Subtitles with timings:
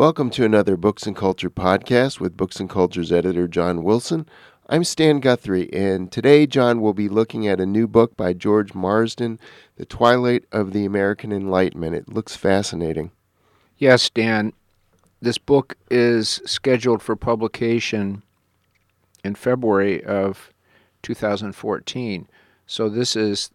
[0.00, 4.26] Welcome to another Books and Culture podcast with Books and Culture's editor John Wilson.
[4.66, 8.72] I'm Stan Guthrie, and today John will be looking at a new book by George
[8.72, 9.38] Marsden,
[9.76, 11.94] The Twilight of the American Enlightenment.
[11.94, 13.10] It looks fascinating.
[13.76, 14.54] Yes, Stan.
[15.20, 18.22] This book is scheduled for publication
[19.22, 20.54] in February of
[21.02, 22.26] 2014.
[22.66, 23.50] So this is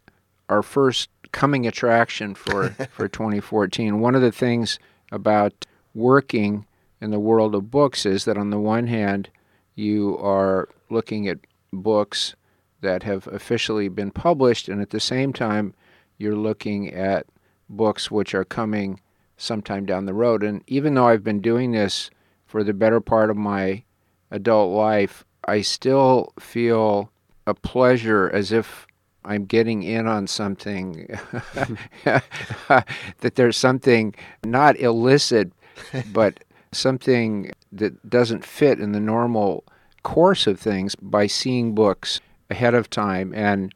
[0.48, 4.00] our first coming attraction for, for 2014.
[4.00, 4.77] One of the things
[5.12, 5.66] about
[5.96, 6.68] working
[7.02, 9.29] in the world of books is that on the one hand,
[9.74, 11.39] you are looking at
[11.74, 12.36] books
[12.82, 15.73] that have officially been published, and at the same time,
[16.18, 17.25] you're looking at
[17.70, 19.00] books which are coming
[19.37, 20.43] sometime down the road.
[20.43, 22.09] And even though I've been doing this
[22.46, 23.84] for the better part of my
[24.32, 27.12] adult life, I still feel
[27.48, 28.87] a pleasure as if
[29.23, 31.07] I'm getting in on something,
[32.03, 35.52] that there's something not illicit,
[36.14, 39.64] but something that doesn't fit in the normal
[40.04, 43.34] course of things by seeing books ahead of time.
[43.34, 43.73] And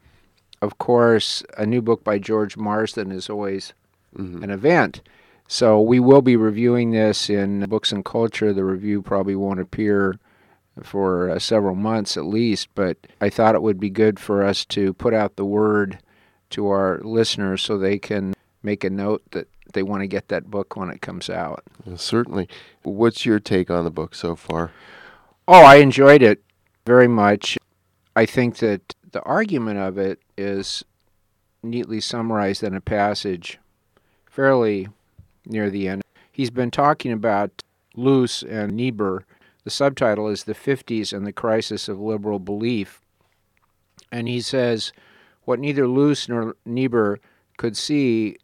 [0.62, 3.72] of course, a new book by George Marsden is always
[4.16, 4.42] mm-hmm.
[4.42, 5.02] an event.
[5.48, 8.52] So we will be reviewing this in Books and Culture.
[8.52, 10.18] The review probably won't appear
[10.82, 14.64] for uh, several months at least, but I thought it would be good for us
[14.66, 15.98] to put out the word
[16.50, 20.50] to our listeners so they can make a note that they want to get that
[20.50, 21.62] book when it comes out.
[21.84, 22.48] Well, certainly.
[22.82, 24.72] What's your take on the book so far?
[25.48, 26.42] Oh, I enjoyed it
[26.86, 27.58] very much.
[28.14, 30.84] I think that the argument of it is
[31.62, 33.58] neatly summarized in a passage
[34.26, 34.88] fairly
[35.46, 36.02] near the end.
[36.30, 37.62] He's been talking about
[37.94, 39.24] Luce and Niebuhr.
[39.64, 43.00] The subtitle is The 50s and the Crisis of Liberal Belief.
[44.10, 44.92] And he says,
[45.44, 47.18] What neither Luce nor Niebuhr
[47.56, 48.36] could see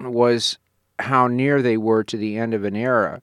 [0.00, 0.58] was
[0.98, 3.22] how near they were to the end of an era.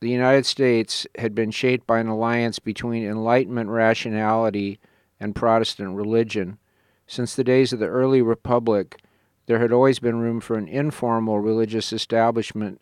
[0.00, 4.78] The United States had been shaped by an alliance between Enlightenment rationality
[5.18, 6.58] and Protestant religion.
[7.06, 9.00] Since the days of the early Republic,
[9.46, 12.80] there had always been room for an informal religious establishment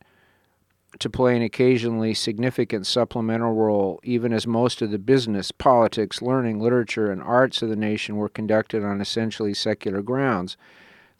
[0.98, 6.60] to play an occasionally significant supplemental role, even as most of the business, politics, learning,
[6.60, 10.56] literature, and arts of the nation were conducted on essentially secular grounds.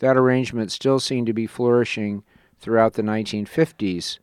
[0.03, 2.25] That arrangement still seemed to be flourishing
[2.59, 4.19] throughout the 1950s,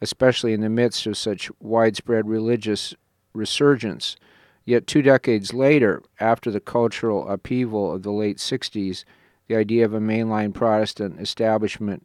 [0.00, 2.92] especially in the midst of such widespread religious
[3.32, 4.16] resurgence.
[4.64, 9.04] Yet, two decades later, after the cultural upheaval of the late 60s,
[9.46, 12.04] the idea of a mainline Protestant establishment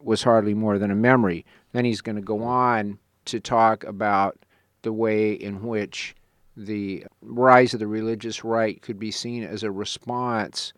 [0.00, 1.46] was hardly more than a memory.
[1.70, 4.44] Then he's going to go on to talk about
[4.82, 6.16] the way in which
[6.56, 10.72] the rise of the religious right could be seen as a response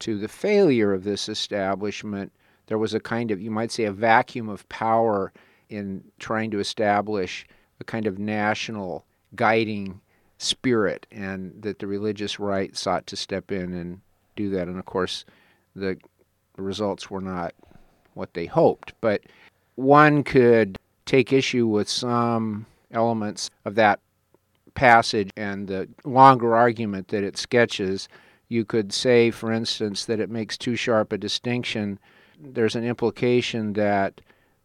[0.00, 2.32] to the failure of this establishment,
[2.66, 5.32] there was a kind of, you might say, a vacuum of power
[5.68, 7.46] in trying to establish
[7.80, 9.04] a kind of national
[9.34, 10.00] guiding
[10.38, 14.00] spirit, and that the religious right sought to step in and
[14.36, 14.68] do that.
[14.68, 15.24] And of course,
[15.74, 15.98] the
[16.56, 17.54] results were not
[18.14, 18.92] what they hoped.
[19.00, 19.22] But
[19.76, 24.00] one could take issue with some elements of that
[24.74, 28.08] passage and the longer argument that it sketches
[28.54, 31.98] you could say, for instance, that it makes too sharp a distinction.
[32.40, 34.20] There's an implication that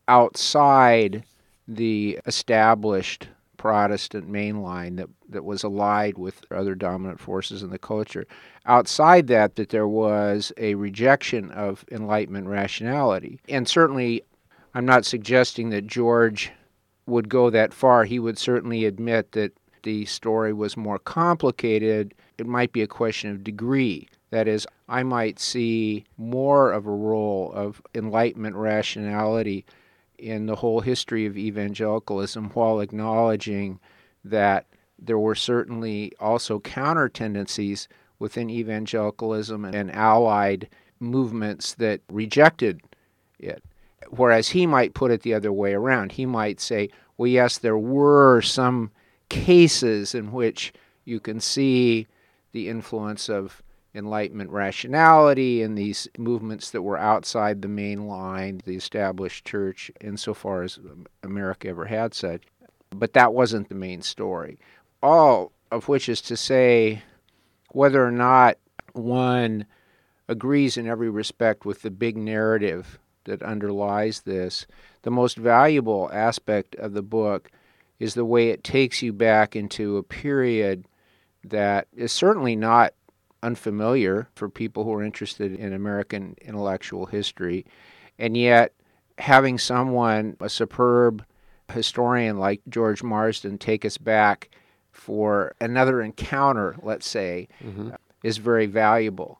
[0.07, 1.23] outside
[1.67, 3.27] the established
[3.57, 8.25] Protestant mainline that, that was allied with other dominant forces in the culture.
[8.67, 13.41] Outside that, that there was a rejection of Enlightenment rationality.
[13.49, 14.21] And certainly,
[14.75, 16.51] I'm not suggesting that George
[17.07, 18.05] would go that far.
[18.05, 19.51] He would certainly admit that
[19.81, 24.07] the story was more complicated it might be a question of degree.
[24.31, 29.65] That is, I might see more of a role of Enlightenment rationality
[30.17, 33.79] in the whole history of evangelicalism while acknowledging
[34.23, 34.65] that
[34.97, 37.87] there were certainly also counter tendencies
[38.19, 40.67] within evangelicalism and allied
[40.99, 42.81] movements that rejected
[43.39, 43.63] it.
[44.09, 46.13] Whereas he might put it the other way around.
[46.13, 48.91] He might say, well, yes, there were some
[49.29, 50.73] cases in which
[51.05, 52.07] you can see
[52.51, 53.61] the influence of
[53.95, 60.63] Enlightenment rationality and these movements that were outside the main line, the established church, insofar
[60.63, 60.79] as
[61.23, 62.43] America ever had such.
[62.91, 64.59] But that wasn't the main story.
[65.01, 67.01] All of which is to say,
[67.71, 68.57] whether or not
[68.93, 69.65] one
[70.27, 74.67] agrees in every respect with the big narrative that underlies this,
[75.01, 77.49] the most valuable aspect of the book
[77.99, 80.85] is the way it takes you back into a period
[81.43, 82.93] that is certainly not
[83.41, 87.65] unfamiliar for people who are interested in American intellectual history.
[88.17, 88.73] And yet,
[89.17, 91.25] having someone, a superb
[91.71, 94.49] historian like George Marsden take us back
[94.91, 97.91] for another encounter, let's say, mm-hmm.
[98.23, 99.39] is very valuable.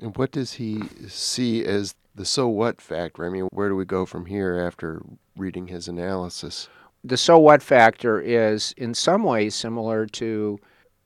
[0.00, 3.26] And what does he see as the so what factor?
[3.26, 5.02] I mean, where do we go from here after
[5.36, 6.68] reading his analysis?
[7.04, 10.58] The so what factor is in some ways similar to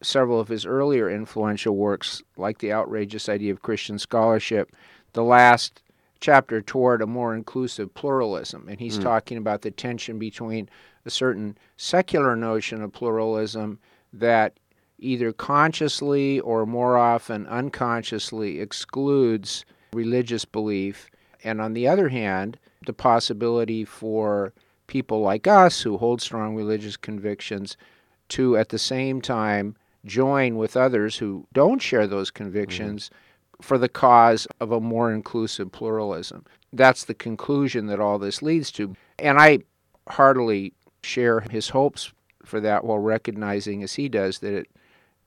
[0.03, 4.73] several of his earlier influential works, like The Outrageous Idea of Christian Scholarship,
[5.13, 5.83] the last
[6.21, 8.69] chapter toward a more inclusive pluralism.
[8.69, 9.03] And he's mm.
[9.03, 10.69] talking about the tension between
[11.05, 13.79] a certain secular notion of pluralism
[14.13, 14.59] that
[14.99, 21.11] either consciously or more often unconsciously excludes religious belief.
[21.45, 24.53] And on the other hand, the possibility for
[24.87, 27.77] people like us who hold strong religious convictions
[28.29, 33.63] to at the same time join with others who don't share those convictions mm-hmm.
[33.63, 36.45] for the cause of a more inclusive pluralism.
[36.73, 38.95] That's the conclusion that all this leads to.
[39.19, 39.61] And I
[40.09, 40.73] heartily
[41.03, 42.13] share his hopes
[42.45, 44.69] for that while recognizing, as he does, that it,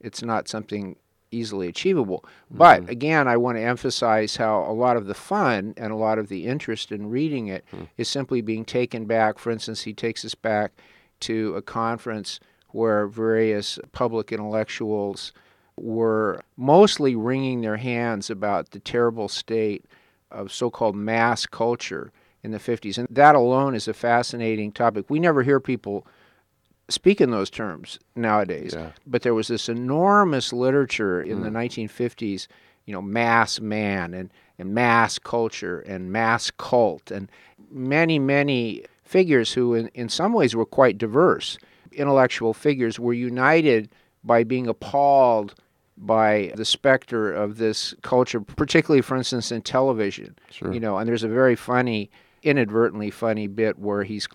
[0.00, 0.96] it's not something
[1.30, 2.24] easily achievable.
[2.46, 2.58] Mm-hmm.
[2.58, 6.18] But again, I want to emphasize how a lot of the fun and a lot
[6.18, 7.84] of the interest in reading it mm-hmm.
[7.96, 9.38] is simply being taken back.
[9.38, 10.72] For instance, he takes us back
[11.20, 12.40] to a conference
[12.72, 15.32] where various public intellectuals
[15.76, 19.84] were mostly wringing their hands about the terrible state
[20.30, 22.12] of so called mass culture
[22.42, 22.98] in the 50s.
[22.98, 25.08] And that alone is a fascinating topic.
[25.08, 26.06] We never hear people
[26.88, 28.72] speak in those terms nowadays.
[28.74, 28.90] Yeah.
[29.06, 31.42] But there was this enormous literature in mm.
[31.42, 32.46] the 1950s,
[32.84, 37.30] you know, mass man and, and mass culture and mass cult and
[37.70, 41.58] many, many figures who, in, in some ways, were quite diverse
[41.92, 43.90] intellectual figures were united
[44.24, 45.54] by being appalled
[45.96, 50.34] by the specter of this culture, particularly, for instance, in television.
[50.50, 50.72] Sure.
[50.72, 52.10] You know, and there's a very funny,
[52.42, 54.26] inadvertently funny bit where he's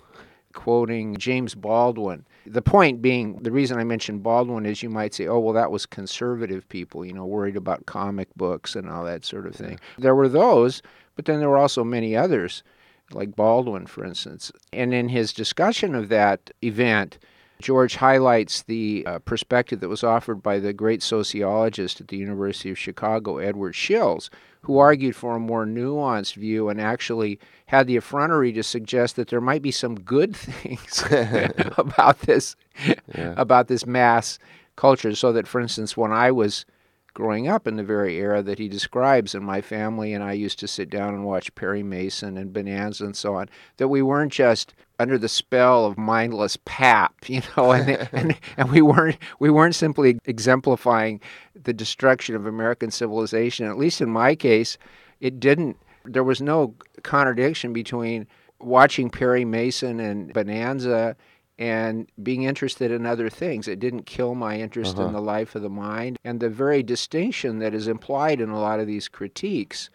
[0.53, 2.25] quoting James Baldwin.
[2.45, 5.71] The point being, the reason I mentioned Baldwin is you might say, oh, well, that
[5.71, 9.71] was conservative people, you know, worried about comic books and all that sort of thing.
[9.71, 9.77] Yeah.
[9.97, 10.83] There were those,
[11.15, 12.63] but then there were also many others,
[13.11, 14.51] like Baldwin, for instance.
[14.71, 17.17] And in his discussion of that event,
[17.61, 22.69] George highlights the uh, perspective that was offered by the great sociologist at the University
[22.69, 24.29] of Chicago, Edward Shils,
[24.61, 29.29] who argued for a more nuanced view and actually had the effrontery to suggest that
[29.29, 31.03] there might be some good things
[31.77, 33.33] about this yeah.
[33.37, 34.37] about this mass
[34.75, 35.15] culture.
[35.15, 36.65] So that, for instance, when I was
[37.13, 40.59] growing up in the very era that he describes, and my family and I used
[40.59, 44.33] to sit down and watch Perry Mason and Bonanza and so on, that we weren't
[44.33, 49.49] just under the spell of mindless pap, you know, and, and, and we weren't we
[49.49, 51.21] weren't simply exemplifying
[51.55, 53.67] the destruction of American civilization.
[53.67, 54.77] At least in my case,
[55.19, 55.77] it didn't.
[56.05, 58.27] There was no contradiction between
[58.59, 61.15] watching Perry Mason and Bonanza
[61.57, 63.67] and being interested in other things.
[63.67, 65.07] It didn't kill my interest uh-huh.
[65.07, 66.17] in the life of the mind.
[66.23, 69.89] And the very distinction that is implied in a lot of these critiques,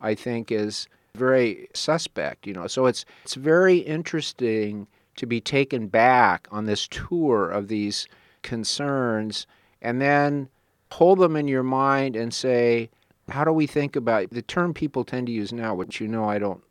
[0.00, 2.66] I think, is very suspect, you know.
[2.66, 4.86] So it's it's very interesting
[5.16, 8.06] to be taken back on this tour of these
[8.42, 9.46] concerns
[9.80, 10.48] and then
[10.92, 12.90] hold them in your mind and say,
[13.28, 16.28] how do we think about the term people tend to use now, which you know
[16.28, 16.62] I don't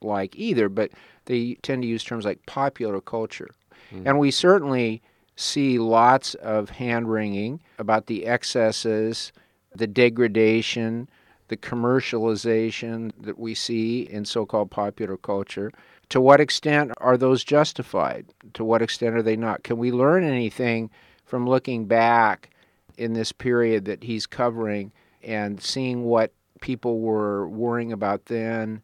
[0.00, 0.90] like either, but
[1.26, 3.50] they tend to use terms like popular culture.
[3.92, 4.02] Mm.
[4.06, 5.02] And we certainly
[5.36, 9.32] see lots of hand wringing about the excesses,
[9.74, 11.08] the degradation,
[11.50, 15.72] the commercialization that we see in so called popular culture.
[16.10, 18.26] To what extent are those justified?
[18.54, 19.64] To what extent are they not?
[19.64, 20.90] Can we learn anything
[21.24, 22.50] from looking back
[22.96, 24.92] in this period that he's covering
[25.24, 28.80] and seeing what people were worrying about then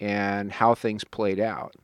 [0.00, 1.74] and how things played out?